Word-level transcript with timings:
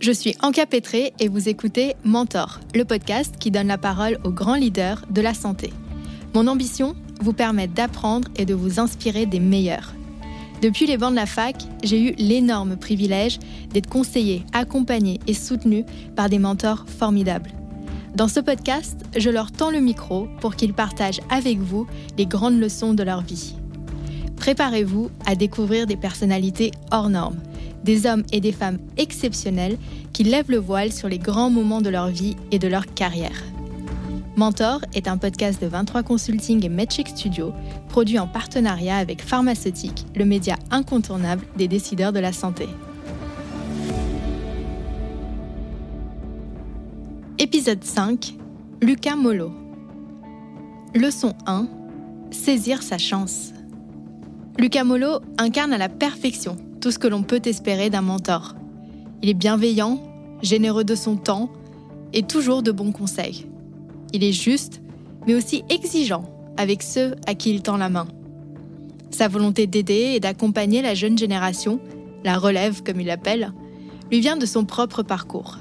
Je 0.00 0.12
suis 0.12 0.34
Anka 0.40 0.64
Petré 0.64 1.12
et 1.20 1.28
vous 1.28 1.50
écoutez 1.50 1.94
Mentor, 2.04 2.60
le 2.74 2.86
podcast 2.86 3.34
qui 3.38 3.50
donne 3.50 3.66
la 3.66 3.76
parole 3.76 4.18
aux 4.24 4.30
grands 4.30 4.54
leaders 4.54 5.04
de 5.10 5.20
la 5.20 5.34
santé. 5.34 5.74
Mon 6.32 6.46
ambition 6.46 6.96
Vous 7.20 7.34
permettre 7.34 7.74
d'apprendre 7.74 8.26
et 8.36 8.46
de 8.46 8.54
vous 8.54 8.80
inspirer 8.80 9.26
des 9.26 9.40
meilleurs. 9.40 9.92
Depuis 10.62 10.86
les 10.86 10.96
bancs 10.96 11.10
de 11.10 11.16
la 11.16 11.26
fac, 11.26 11.56
j'ai 11.82 12.00
eu 12.00 12.14
l'énorme 12.16 12.78
privilège 12.78 13.40
d'être 13.74 13.90
conseillé, 13.90 14.42
accompagné 14.54 15.20
et 15.26 15.34
soutenu 15.34 15.84
par 16.16 16.30
des 16.30 16.38
mentors 16.38 16.86
formidables. 16.88 17.52
Dans 18.14 18.28
ce 18.28 18.40
podcast, 18.40 18.98
je 19.18 19.28
leur 19.28 19.52
tends 19.52 19.70
le 19.70 19.80
micro 19.80 20.28
pour 20.40 20.56
qu'ils 20.56 20.72
partagent 20.72 21.20
avec 21.28 21.58
vous 21.58 21.86
les 22.16 22.24
grandes 22.24 22.58
leçons 22.58 22.94
de 22.94 23.02
leur 23.02 23.20
vie. 23.20 23.54
Préparez-vous 24.36 25.10
à 25.26 25.34
découvrir 25.34 25.86
des 25.86 25.98
personnalités 25.98 26.70
hors 26.90 27.10
normes, 27.10 27.38
des 27.84 28.06
hommes 28.06 28.24
et 28.32 28.40
des 28.40 28.52
femmes 28.52 28.78
exceptionnels 28.96 29.78
qui 30.12 30.24
lèvent 30.24 30.50
le 30.50 30.58
voile 30.58 30.92
sur 30.92 31.08
les 31.08 31.18
grands 31.18 31.50
moments 31.50 31.80
de 31.80 31.90
leur 31.90 32.08
vie 32.08 32.36
et 32.50 32.58
de 32.58 32.68
leur 32.68 32.86
carrière. 32.94 33.42
Mentor 34.36 34.80
est 34.94 35.08
un 35.08 35.18
podcast 35.18 35.60
de 35.60 35.66
23 35.66 36.02
Consulting 36.02 36.64
et 36.64 36.68
Medcheck 36.68 37.08
Studio, 37.08 37.52
produit 37.88 38.18
en 38.18 38.26
partenariat 38.26 38.96
avec 38.96 39.22
Pharmaceutique, 39.22 40.06
le 40.14 40.24
média 40.24 40.56
incontournable 40.70 41.44
des 41.56 41.68
décideurs 41.68 42.12
de 42.12 42.20
la 42.20 42.32
santé. 42.32 42.68
Épisode 47.38 47.82
5 47.82 48.34
Lucas 48.80 49.16
Molo 49.16 49.52
Leçon 50.94 51.34
1 51.46 51.68
Saisir 52.30 52.82
sa 52.82 52.96
chance. 52.96 53.52
Lucas 54.58 54.84
Molo 54.84 55.20
incarne 55.38 55.72
à 55.72 55.78
la 55.78 55.88
perfection 55.88 56.56
tout 56.80 56.90
ce 56.90 56.98
que 56.98 57.08
l'on 57.08 57.22
peut 57.22 57.42
espérer 57.44 57.90
d'un 57.90 58.00
mentor. 58.00 58.54
Il 59.22 59.28
est 59.28 59.34
bienveillant, 59.34 60.02
généreux 60.42 60.84
de 60.84 60.94
son 60.94 61.16
temps 61.16 61.50
et 62.12 62.22
toujours 62.22 62.62
de 62.62 62.72
bons 62.72 62.92
conseils. 62.92 63.46
Il 64.12 64.24
est 64.24 64.32
juste, 64.32 64.80
mais 65.26 65.34
aussi 65.34 65.62
exigeant 65.68 66.24
avec 66.56 66.82
ceux 66.82 67.14
à 67.26 67.34
qui 67.34 67.50
il 67.50 67.62
tend 67.62 67.76
la 67.76 67.88
main. 67.88 68.08
Sa 69.10 69.28
volonté 69.28 69.66
d'aider 69.66 70.12
et 70.14 70.20
d'accompagner 70.20 70.82
la 70.82 70.94
jeune 70.94 71.18
génération, 71.18 71.80
la 72.24 72.38
relève 72.38 72.82
comme 72.82 73.00
il 73.00 73.06
l'appelle, 73.06 73.52
lui 74.10 74.20
vient 74.20 74.36
de 74.36 74.46
son 74.46 74.64
propre 74.64 75.02
parcours. 75.02 75.58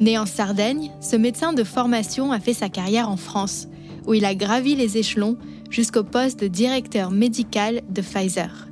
Né 0.00 0.16
en 0.16 0.26
Sardaigne, 0.26 0.90
ce 1.00 1.16
médecin 1.16 1.52
de 1.52 1.64
formation 1.64 2.32
a 2.32 2.40
fait 2.40 2.54
sa 2.54 2.68
carrière 2.68 3.10
en 3.10 3.16
France, 3.16 3.68
où 4.06 4.14
il 4.14 4.24
a 4.24 4.34
gravi 4.34 4.74
les 4.74 4.96
échelons 4.96 5.36
jusqu'au 5.68 6.04
poste 6.04 6.40
de 6.40 6.48
directeur 6.48 7.10
médical 7.10 7.82
de 7.90 8.00
Pfizer. 8.00 8.68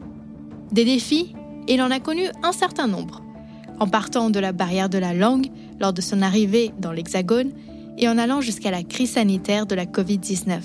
Des 0.73 0.85
défis, 0.85 1.35
il 1.69 1.83
en 1.83 1.91
a 1.91 2.01
connu 2.01 2.25
un 2.43 2.53
certain 2.53 2.87
nombre, 2.87 3.23
en 3.79 3.87
partant 3.87 4.31
de 4.31 4.41
la 4.41 4.53
barrière 4.53 4.89
de 4.89 4.99
la 4.99 5.15
langue 5.15 5.49
lors 5.81 5.93
de 5.93 6.01
son 6.01 6.23
arrivée 6.23 6.73
dans 6.79 6.93
l'Hexagone 6.93 7.53
et 7.99 8.09
en 8.09 8.19
allant 8.19 8.41
jusqu'à 8.41 8.71
la 8.71 8.83
crise 8.83 9.13
sanitaire 9.13 9.67
de 9.67 9.75
la 9.75 9.85
Covid-19. 9.85 10.61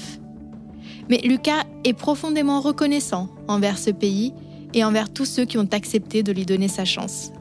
Mais 1.10 1.18
Lucas 1.18 1.64
est 1.84 1.94
profondément 1.94 2.62
reconnaissant 2.62 3.28
envers 3.48 3.78
ce 3.78 3.90
pays 3.90 4.34
et 4.74 4.84
envers 4.84 5.12
tous 5.12 5.26
ceux 5.26 5.46
qui 5.46 5.58
ont 5.58 5.68
accepté 5.72 6.24
de 6.24 6.32
lui 6.32 6.46
donner 6.46 6.68
sa 6.68 6.86
chance. 6.86 7.32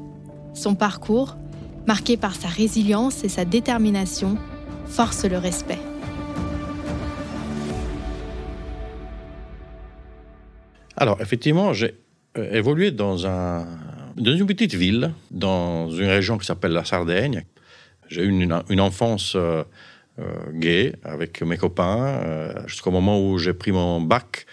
Son 0.54 0.74
parcours, 0.74 1.36
marqué 1.86 2.16
par 2.16 2.34
sa 2.34 2.48
résilience 2.48 3.24
et 3.24 3.28
sa 3.28 3.44
détermination, 3.44 4.36
force 4.86 5.24
le 5.24 5.38
respect. 5.38 5.78
Alors, 10.96 11.20
effectivement, 11.20 11.72
j'ai 11.72 11.98
évolué 12.36 12.90
dans, 12.90 13.26
un, 13.26 13.66
dans 14.16 14.36
une 14.36 14.46
petite 14.46 14.74
ville, 14.74 15.12
dans 15.30 15.90
une 15.90 16.08
région 16.08 16.38
qui 16.38 16.46
s'appelle 16.46 16.72
la 16.72 16.84
Sardaigne. 16.84 17.44
J'ai 18.08 18.22
eu 18.22 18.28
une, 18.28 18.62
une 18.68 18.80
enfance 18.80 19.34
euh, 19.36 19.64
euh, 20.18 20.24
gay 20.52 20.94
avec 21.04 21.42
mes 21.42 21.56
copains 21.56 22.54
jusqu'au 22.66 22.90
moment 22.90 23.20
où 23.20 23.38
j'ai 23.38 23.54
pris 23.54 23.72
mon 23.72 24.00
bac. 24.00 24.46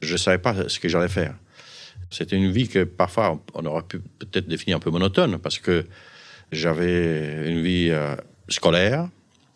Je 0.00 0.12
ne 0.12 0.18
savais 0.18 0.38
pas 0.38 0.68
ce 0.68 0.78
que 0.80 0.88
j'allais 0.88 1.08
faire. 1.08 1.34
C'était 2.12 2.36
une 2.36 2.50
vie 2.50 2.68
que 2.68 2.84
parfois 2.84 3.42
on 3.54 3.64
aurait 3.64 3.82
pu 3.82 3.98
peut-être 4.00 4.46
définir 4.46 4.76
un 4.76 4.80
peu 4.80 4.90
monotone 4.90 5.38
parce 5.38 5.58
que 5.58 5.86
j'avais 6.52 7.48
une 7.50 7.62
vie 7.62 7.88
euh, 7.90 8.14
scolaire, 8.48 9.08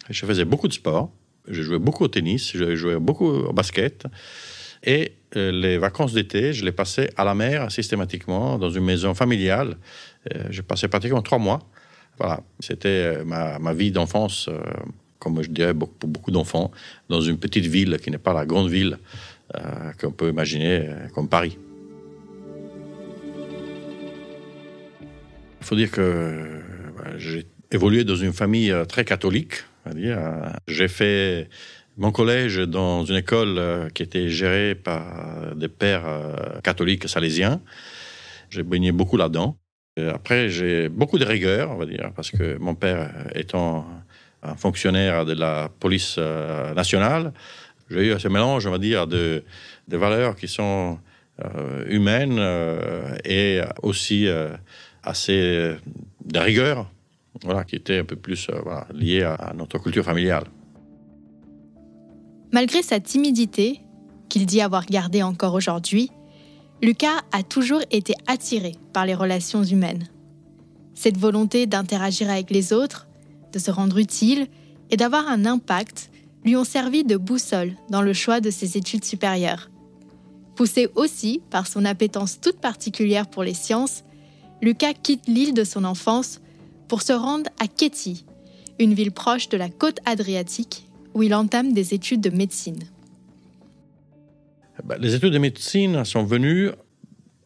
je 0.09 0.25
faisais 0.25 0.47
beaucoup 0.47 0.67
de 0.67 0.73
sport, 0.73 1.13
je 1.47 1.63
jouais 1.63 1.79
beaucoup 1.79 2.05
au 2.05 2.09
tennis, 2.09 2.53
je 2.57 2.75
jouais 2.75 2.99
beaucoup 2.99 3.27
au 3.27 3.53
basket. 3.53 4.07
Et 4.87 5.13
euh, 5.37 5.53
les 5.53 5.79
vacances 5.79 6.13
d'été, 6.13 6.53
je 6.53 6.65
les 6.65 6.73
passais 6.73 7.11
à 7.17 7.25
la 7.25 7.35
mer 7.35 7.71
systématiquement, 7.71 8.59
dans 8.59 8.71
une 8.71 8.85
maison 8.85 9.15
familiale. 9.15 9.77
Euh, 10.35 10.45
je 10.51 10.63
passais 10.63 10.89
pratiquement 10.89 11.23
trois 11.23 11.39
mois. 11.39 11.61
Voilà, 12.19 12.41
c'était 12.61 13.23
ma, 13.25 13.59
ma, 13.59 13.75
vie 13.75 13.91
d'enfance, 13.91 14.49
comme 15.19 15.43
je 15.43 15.51
dirais 15.51 15.75
pour 15.75 15.91
beaucoup 16.09 16.31
d'enfants, 16.31 16.71
dans 17.11 17.21
une 17.21 17.37
petite 17.37 17.67
ville 17.67 17.99
qui 18.03 18.11
n'est 18.11 18.17
pas 18.17 18.33
la 18.33 18.47
grande 18.47 18.71
ville 18.71 18.97
qu'on 20.01 20.13
peut 20.13 20.31
imaginer 20.31 20.89
comme 21.15 21.29
Paris. 21.29 21.59
Il 25.61 25.67
faut 25.67 25.77
dire 25.77 25.91
que 25.91 26.63
j'ai 27.19 27.47
évolué 27.71 28.05
dans 28.05 28.17
une 28.17 28.33
famille 28.33 28.71
euh, 28.71 28.85
très 28.85 29.05
catholique. 29.05 29.65
J'ai 30.67 30.89
fait 30.89 31.49
mon 31.97 32.13
collège 32.13 32.59
dans 32.59 33.05
une 33.05 33.17
école 33.17 33.57
euh, 33.59 33.89
qui 33.91 34.03
était 34.03 34.29
gérée 34.29 34.75
par 34.75 35.55
des 35.55 35.69
pères 35.69 36.07
euh, 36.07 36.61
catholiques 36.63 37.09
salésiens. 37.09 37.61
J'ai 38.51 38.63
baigné 38.63 38.93
beaucoup 38.93 39.17
là-dedans. 39.17 39.57
Après, 40.13 40.51
j'ai 40.51 40.91
beaucoup 40.91 41.19
de 41.19 41.25
rigueur, 41.25 41.71
on 41.71 41.77
va 41.77 41.87
dire, 41.87 42.11
parce 42.15 42.31
que 42.31 42.59
mon 42.59 42.75
père 42.75 43.11
étant 43.35 43.87
un 44.43 44.55
fonctionnaire 44.55 45.25
de 45.25 45.33
la 45.33 45.71
police 45.81 46.19
nationale, 46.77 47.33
j'ai 47.89 48.09
eu 48.09 48.21
ce 48.21 48.29
mélange, 48.29 48.67
on 48.67 48.73
va 48.73 48.79
dire, 48.79 49.07
de, 49.07 49.43
de 49.89 49.97
valeurs 49.97 50.37
qui 50.37 50.49
sont 50.49 50.99
humaines 51.89 52.39
et 53.25 53.63
aussi 53.83 54.29
assez 55.03 55.77
de 56.27 56.39
rigueur 56.39 56.87
voilà, 57.45 57.65
qui 57.65 57.77
était 57.77 57.99
un 57.99 58.05
peu 58.05 58.17
plus 58.17 58.49
euh, 58.51 58.61
lié 58.93 59.23
à, 59.23 59.53
notre 59.55 59.79
culture 59.79 60.05
familiale. 60.05 60.45
Malgré 62.57 62.83
sa 62.83 63.01
timidité, 63.01 63.83
qu'il 64.31 64.47
dit 64.47 64.63
avoir 64.63 64.87
gardée 64.87 65.23
encore 65.23 65.53
aujourd'hui, 65.53 66.11
Lucas 66.81 67.21
a 67.31 67.43
toujours 67.43 67.83
été 67.91 68.15
attiré 68.27 68.77
par 68.95 69.05
les 69.05 69.15
relations 69.15 69.63
humaines. 69.63 70.09
Cette 70.95 71.19
volonté 71.19 71.67
d'interagir 71.67 72.31
avec 72.31 72.51
les 72.51 72.73
autres, 72.73 73.09
de 73.53 73.59
se 73.59 73.71
rendre 73.71 73.99
utile 73.99 74.47
et 74.91 74.97
d'avoir 74.97 75.29
un 75.29 75.45
impact 75.45 76.11
lui 76.47 76.57
ont 76.57 76.65
servi 76.65 77.05
de 77.05 77.19
boussole 77.19 77.75
dans 77.91 78.01
le 78.01 78.15
choix 78.15 78.41
de 78.41 78.49
ses 78.49 78.79
études 78.79 79.05
supérieures. 79.05 79.69
Poussé 80.55 80.89
aussi 80.95 81.43
par 81.51 81.67
son 81.67 81.85
appétence 81.85 82.41
toute 82.41 82.59
particulière 82.59 83.29
pour 83.29 83.43
les 83.43 83.53
sciences, 83.53 84.03
Lucas 84.63 84.95
quitte 84.95 85.29
l'île 85.29 85.53
de 85.53 85.65
son 85.65 85.85
enfance 85.85 86.41
pour 86.89 87.03
se 87.03 87.13
rendre 87.13 87.51
à 87.61 87.67
Ketty, 87.67 88.25
une 88.79 88.95
ville 88.95 89.13
proche 89.13 89.51
de 89.51 89.59
la 89.59 89.69
côte 89.69 89.99
adriatique, 90.07 90.86
où 91.17 91.23
il 91.23 91.35
entame 91.35 91.73
des 91.73 91.95
études 91.95 92.21
de 92.21 92.29
médecine. 92.29 92.85
Ben, 94.85 94.99
les 95.01 95.15
études 95.15 95.33
de 95.33 95.39
médecine 95.39 96.05
sont 96.05 96.25
venues 96.25 96.69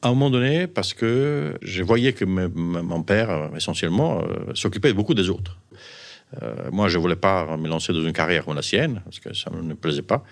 à 0.03 0.08
un 0.08 0.10
moment 0.10 0.28
donné 0.28 0.66
parce 0.66 0.92
que 0.92 1.56
je 1.62 1.84
voyais 1.84 2.12
que 2.12 2.25
mon 2.25 3.03
père, 3.04 3.50
essentiellement, 3.54 4.22
euh, 4.22 4.53
s'occupait 4.54 4.92
beaucoup 4.92 5.14
des 5.14 5.30
autres. 5.30 5.56
Euh, 6.42 6.69
moi, 6.72 6.88
je 6.88 6.97
ne 6.97 7.03
voulais 7.03 7.14
pas 7.14 7.56
me 7.56 7.69
lancer 7.69 7.92
dans 7.92 8.03
une 8.03 8.12
carrière 8.12 8.44
comme 8.44 8.56
la 8.56 8.62
sienne, 8.62 9.03
parce 9.04 9.20
que 9.20 9.32
ça 9.34 9.50
ne 9.50 9.62
me 9.62 9.76
plaisait 9.76 10.03
pas. 10.03 10.25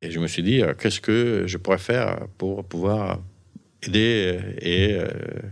Et 0.00 0.10
je 0.10 0.18
me 0.18 0.26
suis 0.26 0.42
dit, 0.42 0.62
euh, 0.62 0.72
qu'est-ce 0.72 1.02
que 1.02 1.44
je 1.46 1.58
pourrais 1.58 1.76
faire 1.76 2.28
pour 2.38 2.64
pouvoir 2.64 3.20
aider 3.82 4.38
et 4.62 4.98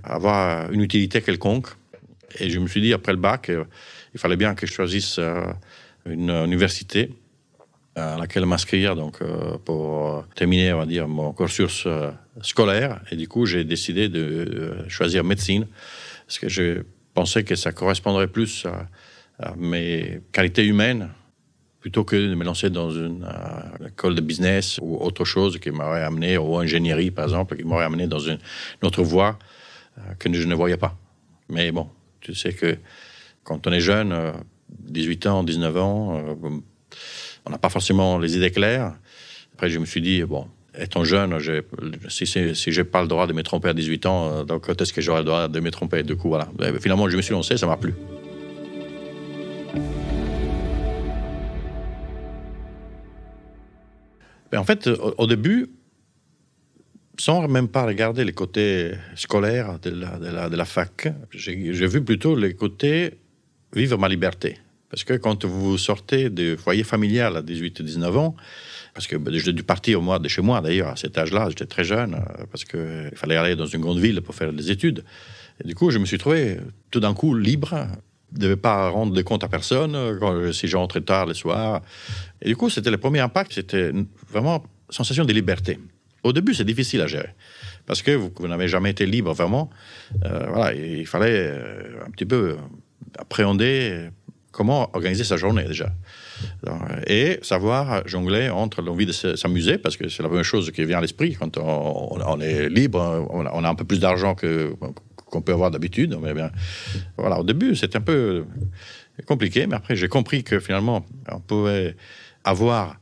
avoir 0.03 0.71
une 0.73 0.81
utilité 0.81 1.21
quelconque 1.21 1.69
et 2.39 2.51
je 2.51 2.59
me 2.59 2.67
suis 2.67 2.81
dit, 2.81 2.93
après 2.93 3.13
le 3.13 3.19
bac, 3.19 3.49
euh, 3.49 3.65
il 4.15 4.21
fallait 4.21 4.37
bien 4.37 4.55
que 4.55 4.67
je 4.67 4.73
choisisse 4.73 5.19
euh, 5.19 5.47
une 6.09 6.31
université 6.31 7.11
à 7.95 8.17
laquelle 8.17 8.47
m'inscrire 8.47 8.95
donc 8.95 9.21
euh, 9.23 9.59
pour 9.65 10.25
terminer 10.37 10.73
on 10.73 10.79
va 10.79 10.87
dire 10.87 11.09
mon 11.09 11.33
cursus 11.33 11.87
scolaire. 12.43 13.01
Et 13.11 13.17
du 13.17 13.27
coup 13.29 13.47
j'ai 13.47 13.65
décidé 13.65 14.09
de 14.09 14.85
choisir 14.89 15.25
médecine 15.25 15.67
parce 16.27 16.39
que 16.39 16.49
je 16.49 16.83
pensais 17.15 17.43
que 17.43 17.57
ça 17.57 17.73
correspondrait 17.73 18.29
plus 18.29 18.67
à, 18.67 19.55
mes 19.57 20.21
qualités 20.33 20.65
humaines 20.65 21.11
plutôt 21.81 22.05
que 22.05 22.17
de 22.17 22.35
me 22.35 22.45
lancer 22.45 22.71
dans 22.71 22.91
une 22.91 23.25
école 23.87 24.17
de 24.17 24.21
business 24.21 24.79
ou 24.83 24.97
autre 24.97 25.25
chose 25.25 25.59
qui 25.59 25.71
m'aurait 25.71 26.03
amené 26.03 26.37
ou 26.37 26.59
ingénierie 26.59 27.11
par 27.11 27.25
exemple 27.25 27.57
qui 27.57 27.65
m'aurait 27.65 27.85
amené 27.85 28.07
dans 28.07 28.19
une 28.19 28.39
autre 28.83 29.03
voie 29.03 29.39
que 30.19 30.33
je 30.33 30.47
ne 30.47 30.55
voyais 30.55 30.77
pas. 30.77 30.97
Mais 31.49 31.71
bon 31.73 31.89
tu 32.21 32.35
sais 32.35 32.53
que 32.53 32.77
quand 33.45 33.67
on 33.67 33.73
est 33.73 33.81
jeune, 33.81 34.13
18 34.71 35.27
euh, 35.27 35.31
ans, 35.31 35.43
19 35.45 35.77
ans, 35.77 36.17
euh, 36.17 36.35
on 37.47 37.51
n'a 37.51 37.59
pas 37.59 37.69
forcément 37.69 38.19
les 38.19 38.37
idées 38.37 38.51
claires. 38.51 38.95
Après, 39.55 39.69
je 39.71 39.79
me 39.79 39.87
suis 39.87 40.01
dit, 40.01 40.23
bon, 40.23 40.47
étant 40.79 41.05
jeune, 41.05 41.37
si, 42.09 42.27
si 42.27 42.73
j'ai 42.73 42.85
pas 42.85 43.03
le 43.03 43.09
droit 43.09 43.27
de 43.27 43.33
me 43.33 43.43
tromper 43.43 43.69
à 43.69 43.75
18 43.75 44.07
ans, 44.07 44.45
donc 44.45 44.69
est-ce 44.69 44.93
que 44.93 45.01
j'aurai 45.01 45.21
le 45.21 45.25
droit 45.25 45.49
de 45.49 45.61
me 45.61 45.71
tromper? 45.71 46.03
Du 46.03 46.17
coup, 46.17 46.29
voilà. 46.29 46.49
Finalement, 46.81 47.09
je 47.09 47.17
me 47.17 47.23
suis 47.23 47.33
lancé, 47.33 47.57
ça 47.57 47.67
m'a 47.67 47.77
plu. 47.77 47.95
Ben, 54.51 54.59
en 54.59 54.65
fait, 54.65 54.89
au, 54.89 55.27
début, 55.27 55.71
sans 57.19 57.47
même 57.49 57.69
pas 57.69 57.85
regarder 57.85 58.25
les 58.25 58.33
côtés 58.33 58.93
scolaires 59.15 59.79
de 59.81 59.91
la, 59.91 60.49
de 60.49 60.57
la, 60.57 60.65
fac, 60.65 61.09
j'ai 61.31 61.87
vu 61.87 62.03
plutôt 62.03 62.35
les 62.35 62.55
côtés 62.55 63.19
vivre 63.73 63.99
ma 63.99 64.09
liberté. 64.09 64.59
Parce 64.91 65.05
que 65.05 65.15
quand 65.15 65.45
vous 65.45 65.77
sortez 65.77 66.31
du 66.31 66.57
foyer 66.57 66.83
familial 66.83 67.37
à 67.37 67.43
18-19 67.43 68.17
ans, 68.17 68.37
parce 68.95 69.07
que 69.07 69.17
ben, 69.17 69.35
j'ai 69.35 69.53
dû 69.53 69.63
partir 69.63 69.99
au 69.99 70.03
mois 70.03 70.19
de 70.19 70.29
chez 70.29 70.41
moi 70.41 70.61
d'ailleurs 70.61 70.89
à 70.89 70.97
cet 70.97 71.19
âge-là, 71.19 71.49
j'étais 71.51 71.67
très 71.67 71.85
jeune, 71.85 72.15
euh, 72.15 72.45
parce 72.51 72.65
qu'il 72.65 73.13
fallait 73.15 73.37
aller 73.37 73.55
dans 73.55 73.67
une 73.67 73.81
grande 73.81 73.99
ville 73.99 74.21
pour 74.23 74.35
faire 74.35 74.53
des 74.53 74.71
études. 74.71 75.05
Et 75.63 75.69
du 75.69 75.75
coup, 75.75 75.91
je 75.91 75.99
me 75.99 76.07
suis 76.07 76.19
trouvé 76.19 76.59
tout 76.91 77.01
d'un 77.01 77.15
coup 77.15 77.35
libre, 77.35 77.87
ne 78.33 78.39
devais 78.39 78.57
pas 78.57 78.89
rendre 78.89 79.13
de 79.13 79.23
compte 79.23 79.45
à 79.45 79.49
personne 79.49 80.19
quand, 80.19 80.53
si 80.53 80.69
j'entrais 80.69 81.01
tard 81.01 81.27
le 81.27 81.35
soir. 81.35 81.83
Et 82.41 82.49
du 82.49 82.57
coup, 82.57 82.71
c'était 82.71 82.91
le 82.91 82.99
premier 82.99 83.21
impact, 83.21 83.53
c'était 83.53 83.93
vraiment 84.31 84.65
sensation 84.91 85.25
de 85.25 85.33
liberté. 85.33 85.79
Au 86.25 86.33
début, 86.33 86.55
c'est 86.55 86.65
difficile 86.65 87.01
à 87.03 87.07
gérer 87.07 87.35
parce 87.89 88.03
que 88.03 88.11
vous, 88.11 88.31
n'avez 88.47 88.69
jamais 88.69 88.91
été 88.91 89.07
libre 89.07 89.33
vraiment. 89.33 89.71
Euh, 90.25 90.47
voilà, 90.53 90.75
il 90.75 91.07
fallait 91.07 91.49
euh, 91.53 92.05
un 92.07 92.11
petit 92.11 92.27
peu 92.27 92.57
appréhender 93.19 94.09
comment 94.53 94.91
organiser 94.95 95.25
sa 95.25 95.37
journée 95.37 95.65
déjà. 95.65 95.91
Et 97.07 97.39
savoir 97.43 98.07
jongler 98.07 98.49
entre 98.49 98.83
l'envie 98.83 99.07
de 99.07 99.13
s'amuser, 99.13 99.79
parce 99.79 99.97
que 99.97 100.09
c'est 100.09 100.23
la 100.23 100.29
première 100.29 100.45
chose 100.45 100.71
qui 100.71 100.85
vient 100.85 100.99
à 100.99 101.01
l'esprit 101.01 101.35
quand 101.35 101.59
on, 101.59 102.41
est 102.41 102.69
libre, 102.69 103.27
on 103.31 103.65
a, 103.65 103.69
un 103.69 103.75
peu 103.75 103.85
plus 103.85 104.01
d'argent 104.01 104.35
que 104.35 104.75
qu'on 105.31 105.43
peut 105.43 105.53
avoir 105.53 105.71
d'habitude. 105.71 106.17
Mais 106.23 106.33
bien, 106.33 106.51
voilà, 107.17 107.39
au 107.39 107.45
début, 107.45 107.77
c'était 107.77 107.99
un 107.99 108.03
peu 108.03 108.47
compliqué, 109.27 109.67
mais 109.67 109.77
après, 109.77 109.95
j'ai 109.95 110.09
compris 110.09 110.43
que 110.43 110.59
finalement, 110.59 111.05
on 111.31 111.41
pouvait 111.41 111.97
avoir 112.45 112.97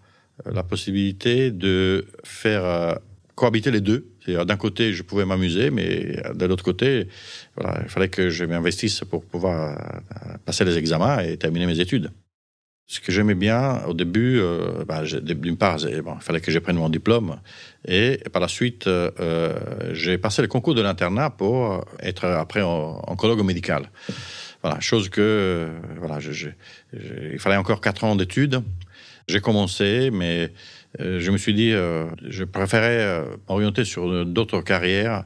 la 0.45 0.63
possibilité 0.63 1.51
de 1.51 2.07
faire 2.25 2.65
euh, 2.65 2.95
cohabiter 3.35 3.71
les 3.71 3.81
deux. 3.81 4.09
D'un 4.27 4.57
côté, 4.57 4.93
je 4.93 5.03
pouvais 5.03 5.25
m'amuser, 5.25 5.71
mais 5.71 6.21
de 6.35 6.47
l'autre 6.47 6.65
côté, 6.65 7.09
il 7.61 7.89
fallait 7.89 8.09
que 8.09 8.31
je 8.31 8.45
m'investisse 8.45 9.01
pour 9.09 9.25
pouvoir 9.25 9.79
euh, 9.79 10.37
passer 10.45 10.65
les 10.65 10.77
examens 10.77 11.21
et 11.21 11.37
terminer 11.37 11.67
mes 11.67 11.81
études. 11.81 12.11
Ce 12.89 13.01
que 13.01 13.11
j'aimais 13.11 13.35
bien 13.35 13.83
au 13.87 13.95
début, 13.95 14.39
euh, 14.39 14.85
bah, 14.87 15.03
d'une 15.23 15.57
part, 15.57 15.79
il 15.81 16.03
fallait 16.21 16.41
que 16.41 16.53
je 16.53 16.59
prenne 16.61 16.77
mon 16.77 16.89
diplôme. 16.89 17.41
Et 17.87 18.21
par 18.33 18.41
la 18.41 18.47
suite, 18.47 18.87
euh, 18.87 19.53
j'ai 19.93 20.19
passé 20.19 20.41
le 20.41 20.49
concours 20.49 20.75
de 20.75 20.83
l'internat 20.83 21.31
pour 21.31 21.85
être 22.01 22.25
après 22.27 22.63
oncologue 22.63 23.45
médical. 23.45 23.91
Voilà, 24.63 24.79
chose 24.81 25.09
que, 25.09 25.69
il 26.93 27.39
fallait 27.39 27.57
encore 27.57 27.81
quatre 27.81 28.05
ans 28.05 28.15
d'études. 28.15 28.63
J'ai 29.29 29.41
commencé, 29.41 30.11
mais 30.13 30.53
je 30.99 31.31
me 31.31 31.37
suis 31.37 31.53
dit, 31.53 31.71
je 31.73 32.45
préférais 32.45 33.25
m'orienter 33.49 33.85
sur 33.85 34.25
d'autres 34.25 34.61
carrières 34.61 35.25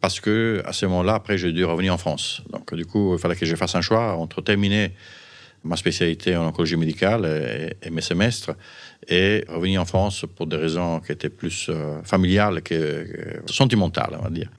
parce 0.00 0.20
que 0.20 0.62
à 0.64 0.72
ce 0.72 0.86
moment-là, 0.86 1.14
après, 1.14 1.36
j'ai 1.36 1.52
dû 1.52 1.64
revenir 1.64 1.92
en 1.92 1.98
France. 1.98 2.42
Donc, 2.50 2.74
du 2.74 2.86
coup, 2.86 3.14
il 3.14 3.18
fallait 3.18 3.36
que 3.36 3.46
je 3.46 3.56
fasse 3.56 3.74
un 3.74 3.80
choix 3.80 4.14
entre 4.14 4.40
terminer 4.40 4.92
ma 5.62 5.76
spécialité 5.76 6.36
en 6.36 6.46
oncologie 6.46 6.76
médicale 6.76 7.76
et, 7.82 7.90
mes 7.90 8.00
semestres 8.00 8.52
et 9.06 9.44
revenir 9.48 9.82
en 9.82 9.84
France 9.84 10.24
pour 10.36 10.46
des 10.46 10.56
raisons 10.56 11.00
qui 11.00 11.12
étaient 11.12 11.28
plus 11.28 11.68
euh, 11.68 12.02
familiales 12.02 12.62
que, 12.62 13.42
sentimentales, 13.46 14.16
on 14.18 14.22
va 14.22 14.30
dire. 14.30 14.50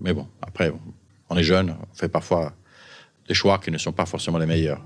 Mais 0.00 0.12
bon, 0.12 0.26
après, 0.42 0.72
on 1.30 1.36
est 1.36 1.42
jeune, 1.42 1.70
on 1.70 1.94
fait 1.94 2.08
parfois 2.08 2.52
des 3.26 3.34
choix 3.34 3.58
qui 3.58 3.70
ne 3.70 3.78
sont 3.78 3.92
pas 3.92 4.06
forcément 4.06 4.38
les 4.38 4.46
meilleurs. 4.46 4.82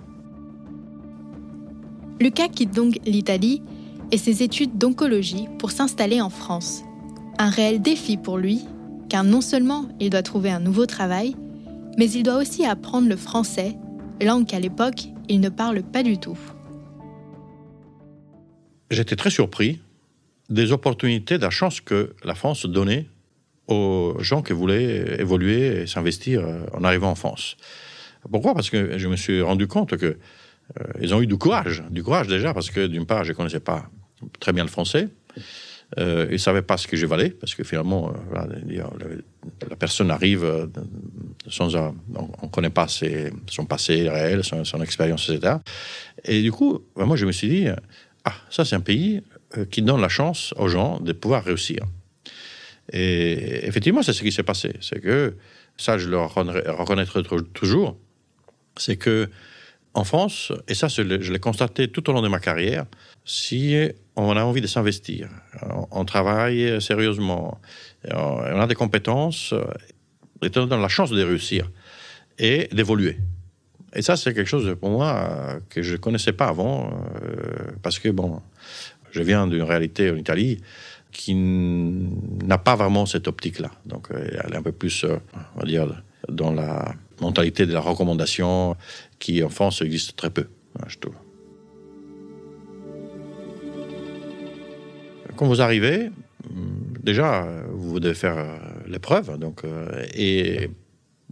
Lucas 2.21 2.49
quitte 2.49 2.75
donc 2.75 2.99
l'Italie 3.07 3.63
et 4.11 4.19
ses 4.19 4.43
études 4.43 4.77
d'oncologie 4.77 5.47
pour 5.59 5.71
s'installer 5.71 6.21
en 6.21 6.31
France. 6.31 6.83
Un 7.39 7.49
réel 7.49 7.81
défi 7.81 8.17
pour 8.17 8.39
lui 8.39 8.65
car 9.09 9.25
non 9.25 9.41
seulement 9.41 9.89
il 10.01 10.11
doit 10.11 10.23
trouver 10.23 10.51
un 10.51 10.61
nouveau 10.61 10.85
travail, 10.87 11.35
mais 11.97 12.11
il 12.11 12.23
doit 12.23 12.37
aussi 12.37 12.67
apprendre 12.67 13.09
le 13.09 13.17
français, 13.17 13.77
langue 14.21 14.47
qu'à 14.47 14.59
l'époque 14.59 15.05
il 15.29 15.41
ne 15.41 15.49
parle 15.49 15.83
pas 15.83 16.03
du 16.03 16.19
tout. 16.19 16.39
J'étais 18.91 19.17
très 19.17 19.31
surpris 19.31 19.81
des 20.49 20.73
opportunités, 20.73 21.39
de 21.39 21.43
la 21.43 21.51
chance 21.51 21.81
que 21.81 22.15
la 22.25 22.35
France 22.35 22.67
donnait 22.67 23.07
aux 23.69 24.17
gens 24.19 24.43
qui 24.43 24.55
voulaient 24.55 25.21
évoluer 25.21 25.83
et 25.83 25.87
s'investir 25.87 26.41
euh, 26.41 26.63
en 26.73 26.83
arrivant 26.85 27.11
en 27.11 27.15
France. 27.15 27.57
Pourquoi? 28.31 28.55
Parce 28.55 28.71
que 28.71 28.97
je 28.97 29.09
me 29.09 29.17
suis 29.17 29.43
rendu 29.43 29.67
compte 29.67 29.97
que 29.99 30.17
euh, 30.77 30.85
ils 31.01 31.15
ont 31.15 31.21
eu 31.21 31.27
du 31.27 31.37
courage, 31.37 31.83
du 31.91 32.03
courage 32.03 32.27
déjà 32.27 32.53
parce 32.53 32.71
que 32.71 32.87
d'une 32.87 33.07
part 33.07 33.25
je 33.25 33.33
connaissais 33.33 33.61
pas 33.61 33.89
très 34.41 34.53
bien 34.53 34.65
le 34.65 34.71
français, 34.71 35.09
euh, 35.99 36.27
ils 36.29 36.35
ne 36.35 36.39
savaient 36.39 36.63
pas 36.63 36.77
ce 36.77 36.87
que 36.87 36.97
je 36.97 37.07
valais, 37.07 37.31
parce 37.31 37.55
que 37.55 37.65
finalement, 37.65 38.13
euh, 38.13 38.83
la 39.71 39.77
personne 39.77 40.11
arrive 40.11 40.69
sans 41.49 41.75
on 41.77 41.95
ne 42.43 42.49
connaît 42.51 42.69
pas 42.69 42.87
son 42.89 43.65
passé 43.65 44.09
réel, 44.09 44.43
son, 44.45 44.83
expérience, 44.83 45.31
etc. 45.31 45.57
Et 46.25 46.43
du 46.43 46.53
coup, 46.53 46.85
moi, 46.95 47.17
je 47.17 47.25
me 47.25 47.33
suis 47.33 47.49
dit, 47.49 47.69
ah, 48.25 48.35
ça, 48.51 48.67
c'est 48.67 48.77
un 48.77 48.81
pays 48.81 49.23
qui 49.71 49.81
donne 49.81 50.03
la 50.03 50.11
chance 50.11 50.53
aux 50.59 50.69
gens 50.69 51.01
de 51.01 51.13
pouvoir 51.13 51.43
réussir. 51.45 51.81
Et 52.93 53.67
effectivement, 53.67 54.03
c'est 54.03 54.13
ce 54.13 54.23
qui 54.23 54.33
s'est 54.33 54.43
passé. 54.43 54.75
C'est 54.83 55.01
que, 55.01 55.37
ça, 55.79 55.97
je 55.97 56.09
le 56.11 56.19
reconnaîtrai 56.19 57.23
toujours, 57.55 57.97
c'est 58.77 58.97
que 58.97 59.31
en 59.99 60.05
France, 60.05 60.53
et 60.69 60.75
ça, 60.75 60.89
je 60.89 61.03
l'ai 61.03 61.39
constaté 61.39 61.89
tout 61.89 62.09
au 62.09 62.13
long 62.13 62.23
de 62.23 62.29
ma 62.29 62.41
carrière, 62.41 62.87
si 63.25 63.77
on 64.17 64.37
a 64.37 64.43
envie 64.43 64.61
de 64.61 64.67
s'investir, 64.67 65.29
on, 65.91 66.05
travaille 66.05 66.81
sérieusement, 66.81 67.61
on 68.11 68.61
a 68.61 68.67
des 68.67 68.75
compétences, 68.75 69.55
et 70.43 70.51
on 70.57 70.71
a 70.71 70.77
la 70.77 70.89
chance 70.89 71.11
de 71.11 71.23
réussir 71.23 71.71
et 72.39 72.69
d'évoluer. 72.73 73.19
Et 73.95 74.03
ça, 74.03 74.17
c'est 74.17 74.35
quelque 74.35 74.49
chose 74.49 74.77
pour 74.81 74.91
moi 74.91 75.59
que 75.71 75.83
je 75.83 75.93
ne 75.93 75.97
connaissais 75.97 76.33
pas 76.33 76.47
avant, 76.47 76.91
euh, 77.23 77.73
parce 77.83 77.99
que, 77.99 78.09
bon, 78.09 78.41
je 79.11 79.23
viens 79.23 79.47
d'une 79.47 79.63
réalité 79.63 80.11
en 80.11 80.17
Italie 80.17 80.61
qui 81.11 81.35
n'a 81.35 82.59
pas 82.59 82.77
vraiment 82.77 83.07
cette 83.07 83.27
optique-là. 83.29 83.71
Donc, 83.87 84.09
elle 84.11 84.53
est 84.53 84.57
un 84.57 84.63
peu 84.63 84.73
plus, 84.73 85.05
euh, 85.05 85.17
on 85.57 85.61
va 85.61 85.67
dire, 85.67 86.03
dans 86.29 86.53
la 86.53 86.95
mentalité 87.21 87.67
de 87.67 87.73
la 87.73 87.81
recommandation 87.81 88.77
qui, 89.19 89.43
en 89.43 89.49
France, 89.49 89.83
existe 89.83 90.17
très 90.17 90.31
peu, 90.31 90.47
hein, 90.79 90.85
je 90.89 90.99
trouve. 90.99 91.15
Quand 95.37 95.47
vous 95.47 95.61
arrivez, 95.61 96.11
hum, 96.51 96.95
déjà, 97.03 97.47
vous 97.71 98.01
devez 98.01 98.15
faire 98.15 98.39
euh, 98.39 98.57
l'épreuve. 98.89 99.39
Donc, 99.39 99.65
euh, 99.65 100.05
et 100.15 100.69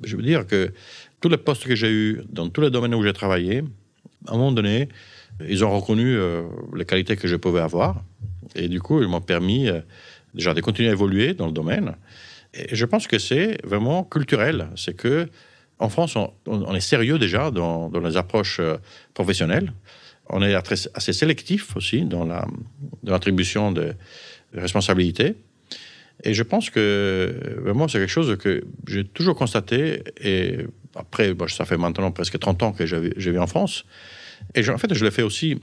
je 0.04 0.16
veux 0.16 0.22
dire 0.22 0.46
que 0.46 0.72
tous 1.20 1.28
les 1.28 1.36
postes 1.36 1.64
que 1.64 1.74
j'ai 1.74 1.90
eus, 1.90 2.22
dans 2.28 2.48
tous 2.48 2.60
les 2.60 2.70
domaines 2.70 2.94
où 2.94 3.02
j'ai 3.02 3.12
travaillé, 3.12 3.64
à 4.26 4.34
un 4.34 4.36
moment 4.36 4.52
donné, 4.52 4.88
ils 5.48 5.64
ont 5.64 5.74
reconnu 5.76 6.16
euh, 6.16 6.44
les 6.76 6.84
qualités 6.84 7.16
que 7.16 7.26
je 7.26 7.36
pouvais 7.36 7.60
avoir. 7.60 8.02
Et 8.54 8.68
du 8.68 8.80
coup, 8.80 9.02
ils 9.02 9.08
m'ont 9.08 9.20
permis 9.20 9.68
déjà 10.34 10.54
de 10.54 10.60
continuer 10.60 10.88
à 10.88 10.92
évoluer 10.92 11.34
dans 11.34 11.46
le 11.46 11.52
domaine. 11.52 11.96
Et 12.54 12.74
je 12.74 12.86
pense 12.86 13.06
que 13.06 13.18
c'est 13.18 13.58
vraiment 13.64 14.04
culturel. 14.04 14.68
C'est 14.76 14.94
que 14.94 15.28
en 15.78 15.88
France, 15.88 16.16
on, 16.16 16.74
est 16.74 16.80
sérieux 16.80 17.18
déjà 17.18 17.50
dans, 17.50 17.90
les 17.90 18.16
approches 18.16 18.60
professionnelles 19.14 19.72
on 20.28 20.42
est 20.42 20.54
assez 20.54 21.12
sélectif 21.12 21.76
aussi 21.76 22.02
dans 22.02 22.26
l'attribution 23.04 23.72
de, 23.72 23.94
responsabilités. 24.54 25.34
Et 26.24 26.32
je 26.32 26.42
pense 26.42 26.70
que 26.70 27.58
vraiment, 27.58 27.88
c'est 27.88 27.98
quelque 27.98 28.08
chose 28.08 28.36
que 28.38 28.64
j'ai 28.86 29.04
toujours 29.04 29.36
constaté. 29.36 30.02
Et 30.20 30.60
après, 30.94 31.34
ça 31.48 31.66
fait 31.66 31.76
maintenant 31.76 32.10
presque 32.10 32.38
30 32.38 32.62
ans 32.62 32.72
que 32.72 32.86
je 32.86 32.96
vis 33.30 33.38
en 33.38 33.46
France. 33.46 33.84
Et 34.54 34.66
en 34.68 34.78
fait, 34.78 34.94
je 34.94 35.04
l'ai 35.04 35.10
fait 35.10 35.22
aussi 35.22 35.60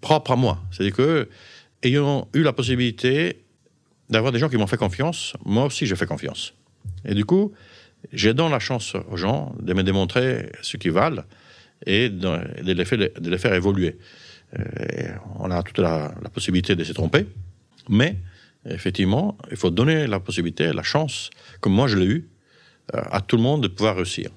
propre 0.00 0.32
à 0.32 0.36
moi. 0.36 0.58
C'est-à-dire 0.70 0.96
que, 0.96 1.28
ayant 1.82 2.28
eu 2.34 2.42
la 2.42 2.52
possibilité 2.52 3.44
d'avoir 4.10 4.32
des 4.32 4.38
gens 4.38 4.48
qui 4.48 4.56
m'ont 4.56 4.66
fait 4.66 4.76
confiance, 4.76 5.34
moi 5.44 5.66
aussi, 5.66 5.86
j'ai 5.86 5.96
fait 5.96 6.06
confiance. 6.06 6.54
Et 7.04 7.14
du 7.14 7.24
coup, 7.24 7.52
j'ai 8.12 8.34
donné 8.34 8.50
la 8.50 8.58
chance 8.58 8.94
aux 9.10 9.16
gens 9.16 9.54
de 9.60 9.74
me 9.74 9.82
démontrer 9.82 10.50
ce 10.62 10.76
qu'ils 10.76 10.92
valent 10.92 11.24
et 11.86 12.08
de 12.08 12.72
les 12.72 13.38
faire, 13.38 13.54
évoluer. 13.54 13.98
Euh, 14.58 14.62
on 15.38 15.50
a 15.50 15.62
toute 15.62 15.78
la, 15.78 16.12
possibilité 16.32 16.74
de 16.74 16.84
se 16.84 16.92
tromper, 16.92 17.26
mais 17.88 18.16
effectivement, 18.68 19.36
il 19.50 19.56
faut 19.56 19.70
donner 19.70 20.06
la 20.06 20.20
possibilité, 20.20 20.72
la 20.72 20.82
chance, 20.82 21.30
comme 21.60 21.74
moi 21.74 21.86
je 21.86 21.98
l'ai 21.98 22.06
eu, 22.06 22.28
euh, 22.94 23.02
à 23.10 23.20
tout 23.20 23.36
le 23.36 23.42
monde 23.42 23.62
de 23.62 23.68
pouvoir 23.68 23.96
réussir. 23.96 24.30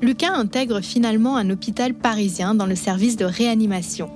Lucas 0.00 0.32
intègre 0.32 0.80
finalement 0.80 1.36
un 1.36 1.50
hôpital 1.50 1.94
parisien 1.94 2.54
dans 2.54 2.66
le 2.66 2.74
service 2.74 3.16
de 3.16 3.24
réanimation. 3.24 4.10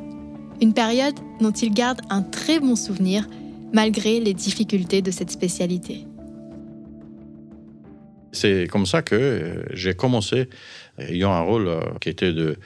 Une 0.61 0.75
période 0.75 1.15
dont 1.41 1.53
il 1.53 1.73
garde 1.73 2.01
un 2.11 2.23
très 2.23 2.59
bon 2.59 2.77
souvenir 2.77 3.27
malgré 3.73 4.21
les 4.21 4.35
difficultés 4.35 5.03
de 5.03 5.11
cette 5.11 5.31
spécialité. 5.31 6.07
C'est 8.33 8.67
comme 8.67 8.87
ça 8.87 9.03
que 9.03 9.15
euh, 9.15 9.63
j'ai 9.73 9.95
commencé, 9.95 10.49
ayant 10.99 11.33
un 11.33 11.41
rôle 11.41 11.69
euh, 11.69 11.81
qui 12.01 12.09
était 12.09 12.33
de 12.33 12.57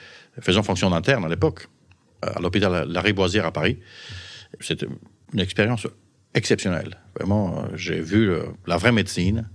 faisant 0.41 0.63
fonction 0.63 0.93
interne 0.93 1.25
à 1.25 1.29
l'époque, 1.29 1.69
à 2.23 2.41
l'hôpital 2.41 2.87
La 2.89 3.01
Riboisière 3.01 3.47
à 3.47 3.53
Paris. 3.53 3.79
C'était 4.61 4.87
une 5.33 5.41
expérience 5.41 5.87
exceptionnelle. 6.35 6.97
Vraiment, 7.17 7.59
euh, 7.59 7.77
j'ai 7.77 8.01
vu 8.01 8.33
la 8.67 8.77
vraie 8.77 8.93
médecine. 8.93 9.49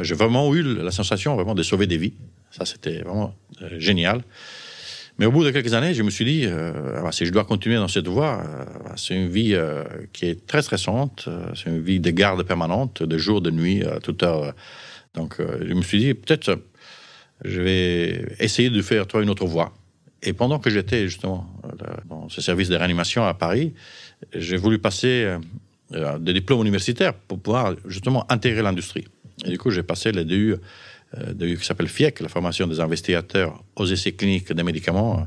J'ai 0.00 0.14
vraiment 0.14 0.52
eu 0.54 0.62
la 0.62 0.90
sensation 0.90 1.36
vraiment 1.36 1.54
de 1.54 1.62
sauver 1.62 1.86
des 1.86 1.98
vies. 1.98 2.14
Ça, 2.50 2.64
c'était 2.64 3.02
vraiment 3.02 3.34
génial. 3.78 4.22
Mais 5.18 5.26
au 5.26 5.30
bout 5.30 5.44
de 5.44 5.50
quelques 5.50 5.74
années, 5.74 5.94
je 5.94 6.02
me 6.02 6.10
suis 6.10 6.24
dit, 6.24 6.42
euh, 6.44 7.00
ah, 7.04 7.12
si 7.12 7.24
je 7.24 7.30
dois 7.30 7.44
continuer 7.44 7.76
dans 7.76 7.88
cette 7.88 8.08
voie, 8.08 8.42
euh, 8.44 8.64
c'est 8.96 9.14
une 9.14 9.28
vie 9.28 9.54
euh, 9.54 9.84
qui 10.12 10.26
est 10.26 10.44
très 10.46 10.60
stressante, 10.60 11.28
c'est 11.54 11.70
une 11.70 11.80
vie 11.80 12.00
de 12.00 12.10
garde 12.10 12.42
permanente, 12.42 13.02
de 13.02 13.18
jour, 13.18 13.40
de 13.40 13.50
nuit, 13.50 13.84
à 13.84 14.00
toute 14.00 14.24
heure. 14.24 14.54
Donc, 15.14 15.36
je 15.38 15.72
me 15.72 15.82
suis 15.82 15.98
dit, 15.98 16.14
peut-être, 16.14 16.58
je 17.44 17.60
vais 17.60 18.34
essayer 18.40 18.70
de 18.70 18.82
faire 18.82 19.06
toi 19.06 19.22
une 19.22 19.30
autre 19.30 19.46
voie. 19.46 19.72
Et 20.22 20.32
pendant 20.32 20.58
que 20.58 20.70
j'étais 20.70 21.06
justement 21.06 21.46
dans 22.08 22.28
ce 22.28 22.40
service 22.40 22.68
de 22.68 22.76
réanimation 22.76 23.24
à 23.24 23.34
Paris, 23.34 23.74
j'ai 24.34 24.56
voulu 24.56 24.78
passer 24.78 25.36
des 25.90 26.32
diplômes 26.32 26.62
universitaires 26.62 27.14
pour 27.14 27.38
pouvoir 27.38 27.74
justement 27.86 28.24
intégrer 28.30 28.62
l'industrie. 28.62 29.04
Et 29.44 29.50
du 29.50 29.58
coup, 29.58 29.70
j'ai 29.70 29.82
passé 29.82 30.12
les 30.12 30.24
DU 30.24 30.56
euh, 31.18 31.56
qui 31.56 31.64
s'appelle 31.64 31.88
FIEC, 31.88 32.20
la 32.20 32.28
formation 32.28 32.66
des 32.66 32.80
investigateurs 32.80 33.62
aux 33.76 33.86
essais 33.86 34.12
cliniques 34.12 34.52
des 34.52 34.62
médicaments. 34.62 35.26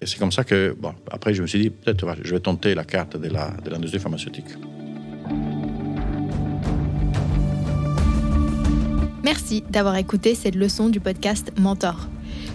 Et 0.00 0.06
c'est 0.06 0.18
comme 0.18 0.32
ça 0.32 0.44
que, 0.44 0.76
bon, 0.78 0.94
après, 1.10 1.34
je 1.34 1.42
me 1.42 1.46
suis 1.46 1.58
dit, 1.58 1.70
peut-être 1.70 2.16
je 2.22 2.34
vais 2.34 2.40
tenter 2.40 2.74
la 2.74 2.84
carte 2.84 3.16
de 3.16 3.28
l'industrie 3.70 4.00
pharmaceutique. 4.00 4.46
Merci 9.24 9.64
d'avoir 9.70 9.96
écouté 9.96 10.34
cette 10.34 10.54
leçon 10.54 10.90
du 10.90 11.00
podcast 11.00 11.50
Mentor. 11.58 12.08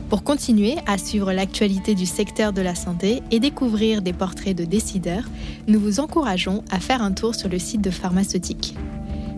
Pour 0.07 0.23
continuer 0.23 0.75
à 0.85 0.99
suivre 0.99 1.33
l'actualité 1.33 1.95
du 1.95 2.05
secteur 2.05 2.53
de 2.53 2.61
la 2.61 2.75
santé 2.75 3.23
et 3.31 3.39
découvrir 3.39 4.03
des 4.03 4.13
portraits 4.13 4.55
de 4.55 4.65
décideurs, 4.65 5.27
nous 5.67 5.79
vous 5.79 5.99
encourageons 5.99 6.63
à 6.69 6.79
faire 6.79 7.01
un 7.01 7.11
tour 7.11 7.33
sur 7.33 7.49
le 7.49 7.57
site 7.57 7.81
de 7.81 7.89
Pharmaceutique. 7.89 8.75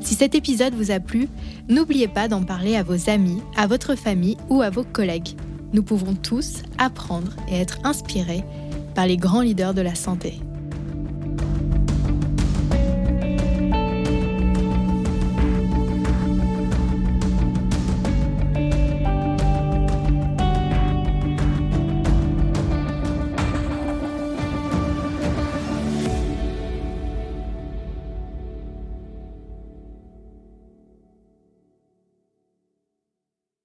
Si 0.02 0.14
cet 0.16 0.36
épisode 0.36 0.74
vous 0.74 0.92
a 0.92 1.00
plu, 1.00 1.30
n'oubliez 1.70 2.10
pas 2.10 2.28
d'en 2.28 2.44
parler 2.44 2.76
à 2.76 2.84
vos 2.84 3.10
amis, 3.10 3.42
à 3.56 3.66
votre 3.66 3.96
famille 3.96 4.36
ou 4.50 4.62
à 4.62 4.70
vos 4.70 4.84
collègues. 4.84 5.38
Nous 5.72 5.84
pouvons 5.84 6.16
tous 6.16 6.64
apprendre 6.78 7.32
et 7.50 7.56
être 7.56 7.80
inspirés 7.86 8.44
par 8.94 9.08
les 9.08 9.16
grands 9.16 9.42
leaders 9.42 9.74
de 9.74 9.82
la 9.82 9.96
santé. 9.96 10.42